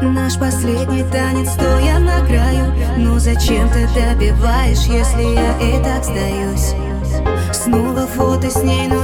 Наш 0.00 0.38
последний 0.38 1.02
танец, 1.10 1.50
стоя 1.50 1.98
на 1.98 2.24
краю 2.24 2.72
Ну 2.96 3.18
зачем 3.18 3.68
ты 3.70 3.88
добиваешь, 3.94 4.86
если 4.86 5.22
я 5.22 5.58
и 5.58 5.82
так 5.82 6.04
сдаюсь? 6.04 6.74
Снова 7.52 8.06
фото 8.06 8.48
с 8.48 8.62
ней, 8.62 8.86
но 8.86 8.97